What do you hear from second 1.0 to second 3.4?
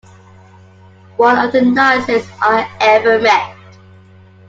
One of the nicest I ever